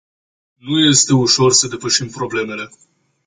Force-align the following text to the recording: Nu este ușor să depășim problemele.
Nu 0.55 0.79
este 0.79 1.13
ușor 1.13 1.51
să 1.51 1.67
depășim 1.67 2.09
problemele. 2.09 2.69